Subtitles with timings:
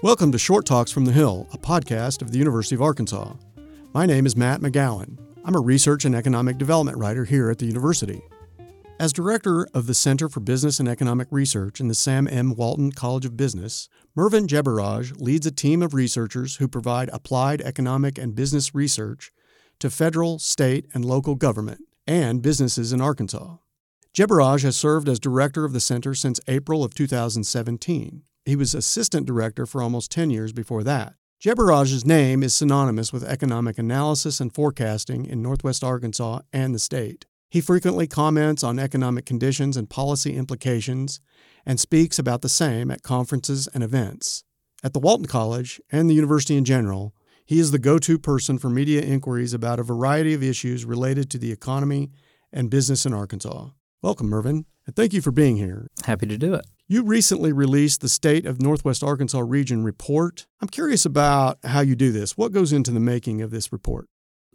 [0.00, 3.32] Welcome to Short Talks from the Hill, a podcast of the University of Arkansas.
[3.92, 5.18] My name is Matt McGowan.
[5.44, 8.22] I'm a research and economic development writer here at the university.
[9.00, 12.54] As director of the Center for Business and Economic Research in the Sam M.
[12.54, 18.16] Walton College of Business, Mervin Jebaraj leads a team of researchers who provide applied economic
[18.16, 19.32] and business research
[19.80, 23.56] to federal, state, and local government and businesses in Arkansas.
[24.14, 28.22] Jebaraj has served as director of the center since April of 2017.
[28.44, 31.14] He was assistant director for almost 10 years before that.
[31.40, 37.26] Jebaraj's name is synonymous with economic analysis and forecasting in Northwest Arkansas and the state.
[37.50, 41.20] He frequently comments on economic conditions and policy implications
[41.64, 44.42] and speaks about the same at conferences and events.
[44.82, 47.14] At the Walton College and the university in general,
[47.44, 51.30] he is the go to person for media inquiries about a variety of issues related
[51.30, 52.10] to the economy
[52.52, 53.68] and business in Arkansas.
[54.00, 55.88] Welcome, Mervin, and thank you for being here.
[56.04, 56.64] Happy to do it.
[56.86, 60.46] You recently released the State of Northwest Arkansas Region report.
[60.60, 62.36] I'm curious about how you do this.
[62.36, 64.06] What goes into the making of this report?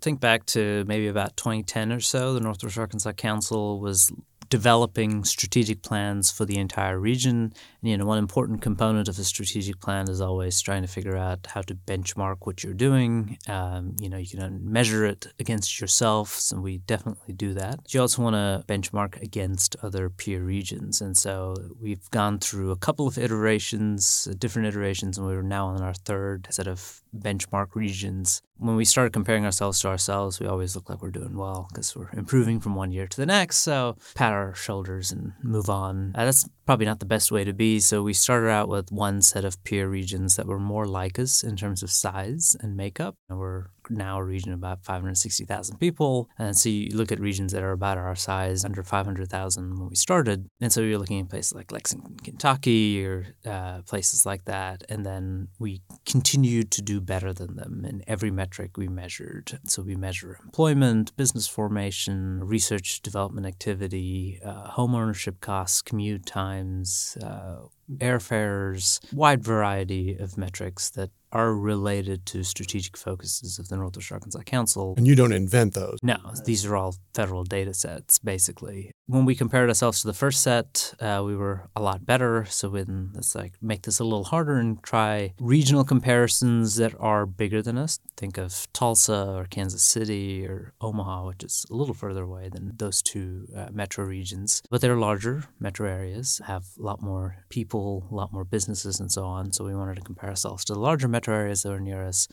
[0.00, 2.32] Think back to maybe about 2010 or so.
[2.32, 4.12] The Northwest Arkansas Council was
[4.54, 7.52] developing strategic plans for the entire region.
[7.80, 11.16] And, you know, one important component of a strategic plan is always trying to figure
[11.16, 13.36] out how to benchmark what you're doing.
[13.48, 17.80] Um, you know, you can measure it against yourself, and we definitely do that.
[17.92, 21.00] You also want to benchmark against other peer regions.
[21.00, 25.82] And so we've gone through a couple of iterations, different iterations, and we're now on
[25.82, 28.40] our third set of benchmark regions.
[28.58, 31.94] When we started comparing ourselves to ourselves, we always look like we're doing well because
[31.94, 33.58] we're improving from one year to the next.
[33.58, 36.12] So pat our shoulders and move on.
[36.14, 37.80] Uh, that's probably not the best way to be.
[37.80, 41.42] So we started out with one set of peer regions that were more like us
[41.42, 43.16] in terms of size and makeup.
[43.28, 46.28] And we're now a region of about 560,000 people.
[46.38, 49.96] And so you look at regions that are about our size, under 500,000 when we
[49.96, 50.48] started.
[50.60, 54.84] And so you're looking at places like Lexington, Kentucky, or uh, places like that.
[54.88, 59.58] And then we continued to do better than them in every metric we measured.
[59.66, 67.16] So we measure employment, business formation, research development activity, uh, home ownership costs, commute times,
[67.22, 67.56] uh,
[67.98, 74.42] airfares, wide variety of metrics that are related to strategic focuses of the Northwest Arkansas
[74.42, 74.94] Council.
[74.96, 75.98] And you don't invent those.
[76.02, 78.92] No, these are all federal data sets, basically.
[79.06, 82.46] When we compared ourselves to the first set, uh, we were a lot better.
[82.48, 87.26] So when let's like make this a little harder and try regional comparisons that are
[87.26, 87.98] bigger than us.
[88.16, 92.72] Think of Tulsa or Kansas City or Omaha, which is a little further away than
[92.76, 98.06] those two uh, metro regions, but they're larger metro areas, have a lot more people,
[98.10, 99.52] a lot more businesses, and so on.
[99.52, 102.28] So we wanted to compare ourselves to the larger metro that are near us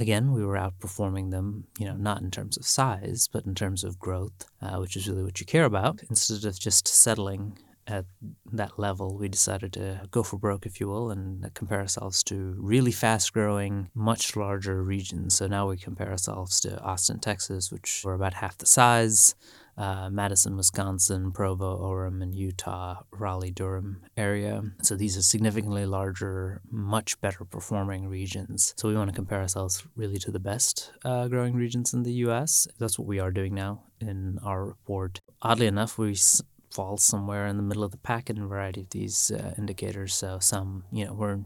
[0.00, 3.84] again, we were outperforming them, you know, not in terms of size, but in terms
[3.84, 6.00] of growth, uh, which is really what you care about.
[6.08, 8.06] Instead of just settling at
[8.52, 12.54] that level, we decided to go for broke, if you will, and compare ourselves to
[12.58, 15.34] really fast growing, much larger regions.
[15.34, 19.34] So now we compare ourselves to Austin, Texas, which were about half the size
[19.76, 24.62] uh, Madison, Wisconsin, Provo, Orem, and Utah, Raleigh, Durham area.
[24.82, 28.74] So these are significantly larger, much better performing regions.
[28.76, 32.12] So we want to compare ourselves really to the best uh, growing regions in the
[32.24, 32.68] U.S.
[32.78, 35.20] That's what we are doing now in our report.
[35.42, 38.82] Oddly enough, we s- fall somewhere in the middle of the pack in a variety
[38.82, 40.14] of these uh, indicators.
[40.14, 41.40] So some, you know, we're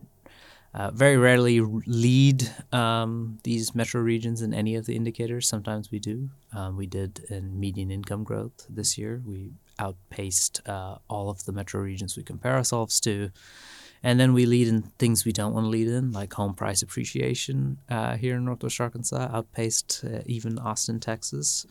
[0.74, 5.46] uh, very rarely lead um, these metro regions in any of the indicators.
[5.46, 6.30] Sometimes we do.
[6.52, 9.22] Um, we did in median income growth this year.
[9.24, 13.30] We outpaced uh, all of the metro regions we compare ourselves to.
[14.02, 16.82] And then we lead in things we don't want to lead in, like home price
[16.82, 21.66] appreciation uh, here in Northwest Arkansas, outpaced uh, even Austin, Texas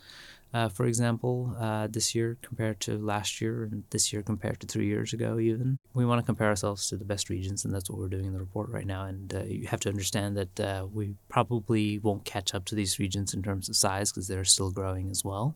[0.53, 4.68] uh, for example, uh, this year compared to last year, and this year compared to
[4.68, 5.80] three years ago, even.
[5.96, 8.34] We want to compare ourselves to the best regions, and that's what we're doing in
[8.34, 9.06] the report right now.
[9.06, 13.00] And uh, you have to understand that uh, we probably won't catch up to these
[13.00, 15.56] regions in terms of size because they're still growing as well.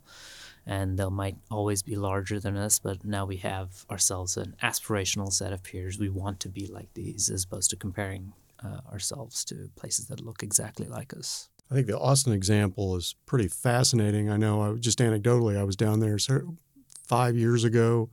[0.66, 5.32] And they might always be larger than us, but now we have ourselves an aspirational
[5.32, 6.00] set of peers.
[6.00, 8.34] We want to be like these as opposed to comparing
[8.64, 11.50] uh, ourselves to places that look exactly like us.
[11.70, 14.30] I think the Austin example is pretty fascinating.
[14.30, 16.18] I know, I, just anecdotally, I was down there
[17.06, 18.10] five years ago,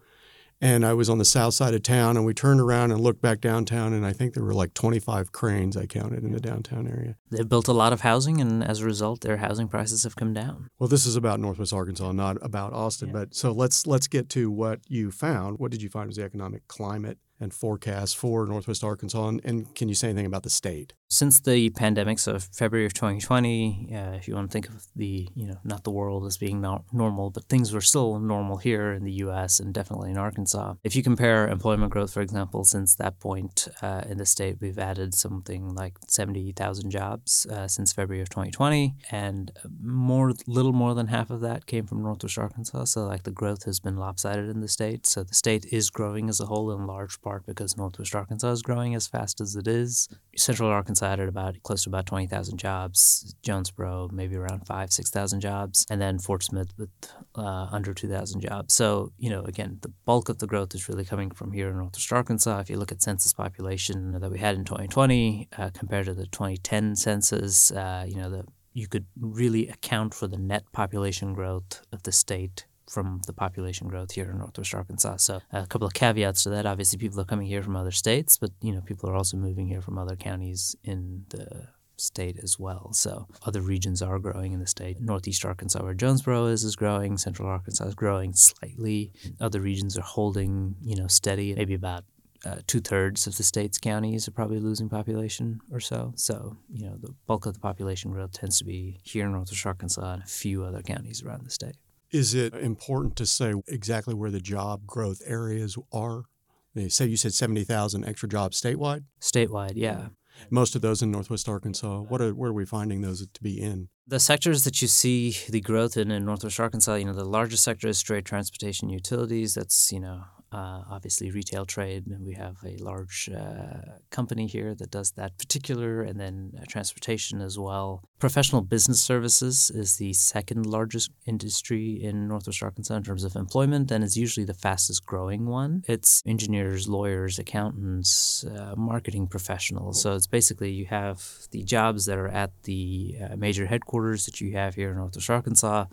[0.61, 3.21] and I was on the south side of town, and we turned around and looked
[3.21, 6.89] back downtown, and I think there were like 25 cranes I counted in the downtown
[6.89, 7.17] area.
[7.31, 10.33] They've built a lot of housing, and as a result, their housing prices have come
[10.33, 10.69] down.
[10.79, 13.09] Well, this is about Northwest Arkansas, not about Austin.
[13.09, 13.13] Yeah.
[13.15, 15.59] But so let's let's get to what you found.
[15.59, 19.29] What did you find was the economic climate and forecasts for Northwest Arkansas?
[19.29, 20.93] And, and, can you say anything about the state?
[21.09, 25.29] Since the pandemic, so February of 2020, uh, if you want to think of the,
[25.35, 28.93] you know, not the world as being not normal, but things were still normal here
[28.93, 29.61] in the U.S.
[29.61, 30.75] and definitely in Arkansas.
[30.83, 34.79] If you compare employment growth, for example, since that point uh, in the state, we've
[34.79, 41.09] added something like 70,000 jobs uh, since February of 2020, and more, little more than
[41.09, 42.85] half of that came from Northwest Arkansas.
[42.85, 45.07] So, like, the growth has been lopsided in the state.
[45.07, 48.63] So, the state is growing as a whole in large part because Northwest Arkansas is
[48.63, 50.09] growing as fast as it is.
[50.37, 53.35] Central Arkansas added about close to about 20,000 jobs.
[53.43, 55.87] Jonesboro, maybe around five, 6,000 jobs.
[55.91, 56.91] And then Fort Smith with
[57.35, 58.75] uh, under 2,000 jobs.
[58.75, 61.79] So, you know, again, the bulk of the growth is really coming from here in
[61.79, 62.61] Northwest Arkansas.
[62.61, 66.27] If you look at census population that we had in 2020 uh, compared to the
[66.27, 68.45] 2010 census, uh, you know, the
[68.77, 73.89] you could really account for the net population growth of the state from the population
[73.89, 75.17] growth here in Northwest Arkansas.
[75.17, 76.65] So a couple of caveats to that.
[76.65, 79.67] Obviously, people are coming here from other states, but you know, people are also moving
[79.67, 82.93] here from other counties in the state as well.
[82.93, 85.01] So other regions are growing in the state.
[85.01, 87.19] Northeast Arkansas, where Jonesboro is, is growing.
[87.19, 89.13] Central Arkansas is growing slightly.
[89.41, 91.55] Other regions are holding, you know, steady.
[91.55, 92.05] Maybe about
[92.45, 96.13] uh, two thirds of the state's counties are probably losing population or so.
[96.17, 99.67] So, you know, the bulk of the population growth tends to be here in Northwest
[99.67, 101.77] Arkansas and a few other counties around the state.
[102.15, 106.27] Is it important to say exactly where the job growth areas are?
[106.73, 109.03] They say you said 70,000 extra jobs statewide?
[109.21, 110.11] Statewide, yeah.
[110.49, 112.03] Most of those in Northwest Arkansas.
[112.03, 113.89] What are, where are we finding those to be in?
[114.07, 117.65] The sectors that you see the growth in in Northwest Arkansas, you know, the largest
[117.65, 119.55] sector is trade, transportation, utilities.
[119.55, 120.23] That's, you know,
[120.55, 122.05] uh, obviously retail trade.
[122.21, 127.41] We have a large uh, company here that does that particular, and then uh, transportation
[127.41, 128.05] as well.
[128.25, 133.91] Professional business services is the second largest industry in Northwest Arkansas in terms of employment,
[133.91, 135.85] and is usually the fastest growing one.
[135.87, 140.01] It's engineers, lawyers, accountants, uh, marketing professionals.
[140.01, 144.41] So it's basically you have the jobs that are at the uh, major headquarters that
[144.41, 145.85] you have here in Northwest Arkansas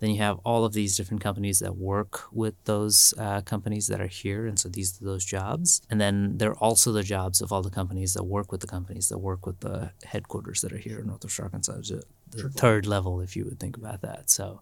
[0.00, 4.00] then you have all of these different companies that work with those uh, companies that
[4.00, 5.82] are here, and so these are those jobs.
[5.90, 9.10] And then they're also the jobs of all the companies that work with the companies
[9.10, 11.69] that work with the headquarters that are here in Northwest Arkansas.
[12.30, 12.60] The Triple.
[12.60, 14.30] third level, if you would think about that.
[14.30, 14.60] So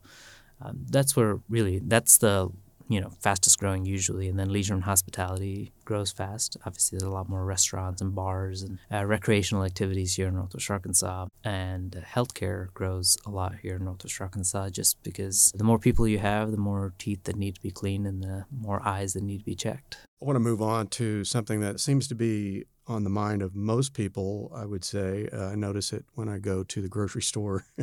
[0.61, 2.51] um, that's where really that's the
[2.89, 6.57] you know fastest growing usually, and then leisure and hospitality grows fast.
[6.65, 10.71] Obviously, there's a lot more restaurants and bars and uh, recreational activities here in Northwest
[10.71, 15.79] Arkansas, and uh, healthcare grows a lot here in Northwest Arkansas just because the more
[15.79, 19.13] people you have, the more teeth that need to be cleaned, and the more eyes
[19.13, 19.99] that need to be checked.
[20.21, 23.55] I want to move on to something that seems to be on the mind of
[23.55, 24.51] most people.
[24.55, 27.65] I would say uh, I notice it when I go to the grocery store.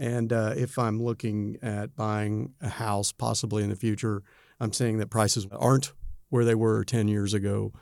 [0.00, 4.22] And uh, if I'm looking at buying a house possibly in the future,
[4.58, 5.92] I'm seeing that prices aren't
[6.30, 7.74] where they were 10 years ago,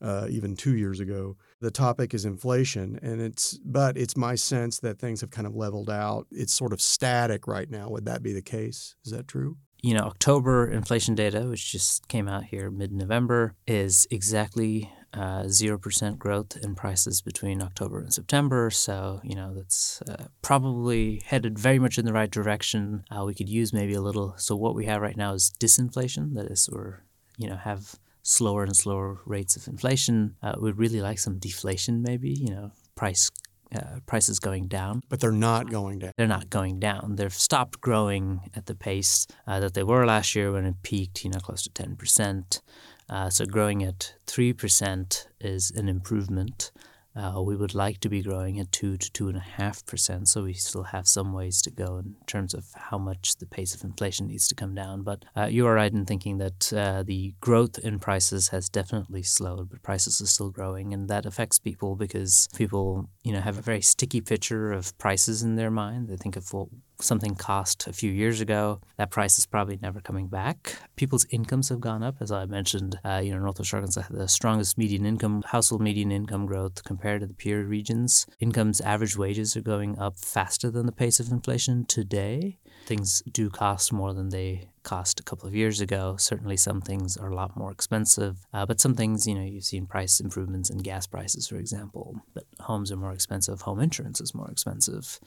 [0.00, 1.36] uh, even two years ago.
[1.60, 5.56] The topic is inflation, and it's but it's my sense that things have kind of
[5.56, 6.28] leveled out.
[6.30, 7.88] It's sort of static right now.
[7.88, 8.94] Would that be the case?
[9.04, 9.56] Is that true?
[9.84, 15.46] You know, October inflation data, which just came out here mid November, is exactly uh,
[15.46, 18.70] zero percent growth in prices between October and September.
[18.70, 23.04] So you know that's uh, probably headed very much in the right direction.
[23.10, 24.32] Uh, we could use maybe a little.
[24.38, 26.32] So what we have right now is disinflation.
[26.32, 27.02] That is, we're
[27.36, 30.36] you know have slower and slower rates of inflation.
[30.42, 32.30] Uh, we'd really like some deflation, maybe.
[32.30, 33.30] You know, price
[33.74, 35.02] uh, prices going down.
[35.08, 36.12] But they're not going down.
[36.16, 37.16] They're not going down.
[37.16, 41.24] They've stopped growing at the pace uh, that they were last year when it peaked,
[41.24, 42.60] you know, close to 10%.
[43.08, 46.72] Uh, so growing at 3% is an improvement.
[47.16, 51.06] Uh, we would like to be growing at 2 to 2.5%, so we still have
[51.06, 54.54] some ways to go in terms of how much the pace of inflation needs to
[54.54, 55.02] come down.
[55.02, 59.22] But uh, you are right in thinking that uh, the growth in prices has definitely
[59.22, 63.58] slowed, but prices are still growing, and that affects people because people, you know, have
[63.58, 66.08] a very sticky picture of prices in their mind.
[66.08, 66.68] They think of what
[67.00, 70.76] something cost a few years ago, that price is probably never coming back.
[70.96, 72.98] People's incomes have gone up, as I mentioned.
[73.04, 77.20] Uh, you know, Northwest Arkansas had the strongest median income, household median income growth compared
[77.20, 78.26] to the peer regions.
[78.40, 82.58] Incomes, average wages are going up faster than the pace of inflation today.
[82.86, 86.16] Things do cost more than they cost a couple of years ago.
[86.18, 89.64] Certainly, some things are a lot more expensive, uh, but some things, you know, you've
[89.64, 92.20] seen price improvements in gas prices, for example.
[92.34, 93.62] But homes are more expensive.
[93.62, 95.18] Home insurance is more expensive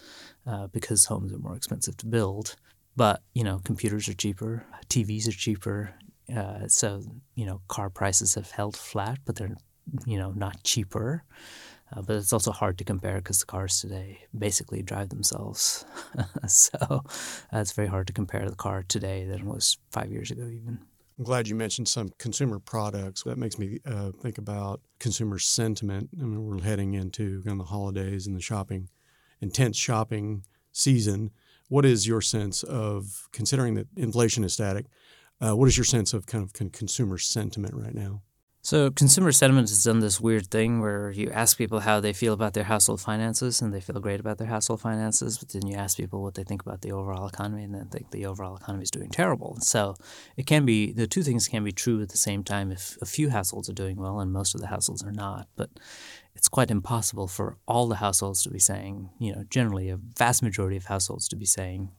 [0.46, 2.56] uh, because homes are more expensive to build.
[2.96, 5.96] But you know, computers are cheaper, TVs are cheaper.
[6.36, 7.04] Uh, so
[7.36, 9.58] you know, car prices have held flat, but they're
[10.06, 11.24] you know not cheaper.
[11.96, 15.86] Uh, but it's also hard to compare because the cars today basically drive themselves.
[16.48, 17.00] so uh,
[17.54, 20.80] it's very hard to compare the car today than it was five years ago, even.
[21.18, 23.24] I'm glad you mentioned some consumer products.
[23.24, 26.10] That makes me uh, think about consumer sentiment.
[26.20, 28.90] I mean, we're heading into kind of the holidays and the shopping,
[29.42, 31.32] intense shopping season.
[31.70, 34.86] What is your sense of, considering that inflation is static,
[35.42, 38.22] uh, what is your sense of kind of con- consumer sentiment right now?
[38.68, 42.34] So, consumer sentiment has done this weird thing where you ask people how they feel
[42.34, 45.78] about their household finances and they feel great about their household finances, but then you
[45.78, 48.84] ask people what they think about the overall economy and they think the overall economy
[48.84, 49.56] is doing terrible.
[49.62, 49.96] So,
[50.36, 53.06] it can be the two things can be true at the same time if a
[53.06, 55.48] few households are doing well and most of the households are not.
[55.56, 55.70] But
[56.36, 60.44] it's quite impossible for all the households to be saying, you know, generally a vast
[60.44, 61.92] majority of households to be saying,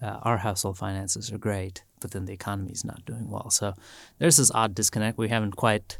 [0.00, 3.48] uh, our household finances are great, but then the economy is not doing well.
[3.48, 3.72] So
[4.18, 5.16] there's this odd disconnect.
[5.16, 5.96] We haven't quite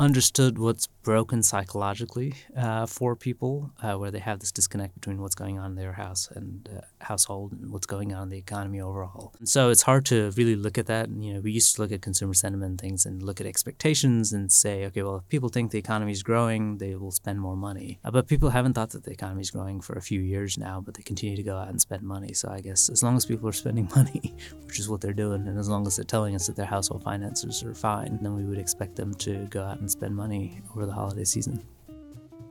[0.00, 5.34] understood what's broken psychologically uh, for people, uh, where they have this disconnect between what's
[5.34, 8.80] going on in their house and uh, household and what's going on in the economy
[8.80, 9.32] overall.
[9.38, 11.08] And so it's hard to really look at that.
[11.08, 13.46] And, you know, we used to look at consumer sentiment and things and look at
[13.46, 17.40] expectations and say, okay, well, if people think the economy is growing, they will spend
[17.40, 17.98] more money.
[18.04, 20.80] Uh, but people haven't thought that the economy is growing for a few years now,
[20.80, 22.34] but they continue to go out and spend money.
[22.34, 24.34] So I guess as long as people are spending money,
[24.66, 27.02] which is what they're doing, and as long as they're telling us that their household
[27.02, 30.60] finances are fine, then we would expect them to go out and and spend money
[30.72, 31.64] over the holiday season.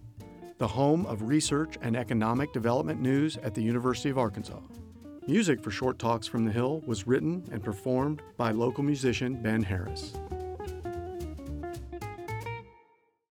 [0.58, 4.60] the home of research and economic development news at the University of Arkansas.
[5.26, 9.62] Music for Short Talks from the Hill was written and performed by local musician Ben
[9.62, 10.12] Harris.